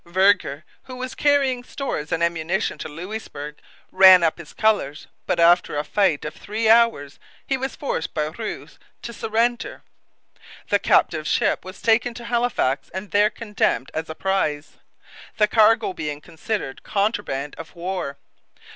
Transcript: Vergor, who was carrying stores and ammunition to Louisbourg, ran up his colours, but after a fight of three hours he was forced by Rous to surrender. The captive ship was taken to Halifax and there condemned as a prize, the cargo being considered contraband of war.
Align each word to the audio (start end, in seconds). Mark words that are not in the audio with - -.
Vergor, 0.03 0.63
who 0.85 0.95
was 0.95 1.13
carrying 1.13 1.63
stores 1.63 2.11
and 2.11 2.23
ammunition 2.23 2.79
to 2.79 2.87
Louisbourg, 2.89 3.57
ran 3.91 4.23
up 4.23 4.39
his 4.39 4.51
colours, 4.51 5.05
but 5.27 5.39
after 5.39 5.77
a 5.77 5.83
fight 5.83 6.25
of 6.25 6.33
three 6.33 6.67
hours 6.67 7.19
he 7.45 7.55
was 7.55 7.75
forced 7.75 8.11
by 8.15 8.23
Rous 8.29 8.79
to 9.03 9.13
surrender. 9.13 9.83
The 10.69 10.79
captive 10.79 11.27
ship 11.27 11.63
was 11.63 11.83
taken 11.83 12.15
to 12.15 12.25
Halifax 12.25 12.89
and 12.95 13.11
there 13.11 13.29
condemned 13.29 13.91
as 13.93 14.09
a 14.09 14.15
prize, 14.15 14.77
the 15.37 15.47
cargo 15.47 15.93
being 15.93 16.19
considered 16.19 16.81
contraband 16.81 17.53
of 17.59 17.75
war. 17.75 18.17